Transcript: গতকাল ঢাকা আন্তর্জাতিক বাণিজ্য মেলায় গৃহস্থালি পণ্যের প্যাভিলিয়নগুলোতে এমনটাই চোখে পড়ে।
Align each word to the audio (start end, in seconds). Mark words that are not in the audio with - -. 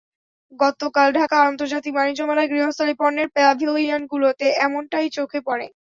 গতকাল 0.59 1.07
ঢাকা 1.17 1.37
আন্তর্জাতিক 1.49 1.93
বাণিজ্য 1.95 2.21
মেলায় 2.25 2.51
গৃহস্থালি 2.51 2.93
পণ্যের 2.99 3.27
প্যাভিলিয়নগুলোতে 3.35 4.45
এমনটাই 4.65 5.07
চোখে 5.17 5.39
পড়ে। 5.47 5.65